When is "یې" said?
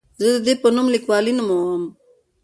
0.29-0.31